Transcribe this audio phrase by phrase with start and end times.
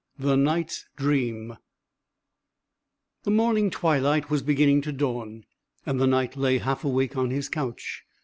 [0.17, 1.57] THE KNIGHT'S DREAM
[3.21, 5.45] The morning twilight was beginning to dawn,
[5.85, 8.03] and the Knight lay half awake on his couch.